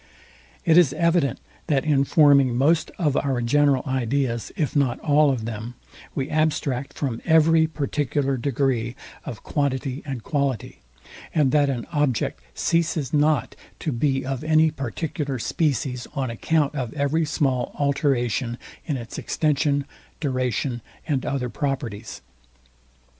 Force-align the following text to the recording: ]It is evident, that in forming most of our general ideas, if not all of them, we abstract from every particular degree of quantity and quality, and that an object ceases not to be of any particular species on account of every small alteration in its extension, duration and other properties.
]It 0.65 0.79
is 0.79 0.93
evident, 0.93 1.39
that 1.67 1.85
in 1.85 2.05
forming 2.05 2.55
most 2.57 2.89
of 2.97 3.15
our 3.17 3.39
general 3.39 3.83
ideas, 3.85 4.51
if 4.57 4.75
not 4.75 4.99
all 5.01 5.29
of 5.29 5.45
them, 5.45 5.75
we 6.15 6.27
abstract 6.27 6.93
from 6.93 7.21
every 7.23 7.67
particular 7.67 8.35
degree 8.35 8.95
of 9.25 9.43
quantity 9.43 10.01
and 10.03 10.23
quality, 10.23 10.79
and 11.35 11.51
that 11.51 11.69
an 11.69 11.85
object 11.91 12.41
ceases 12.55 13.13
not 13.13 13.55
to 13.77 13.91
be 13.91 14.25
of 14.25 14.43
any 14.43 14.71
particular 14.71 15.37
species 15.37 16.07
on 16.15 16.31
account 16.31 16.73
of 16.73 16.91
every 16.95 17.23
small 17.23 17.71
alteration 17.77 18.57
in 18.87 18.97
its 18.97 19.19
extension, 19.19 19.85
duration 20.19 20.81
and 21.07 21.27
other 21.27 21.47
properties. 21.47 22.21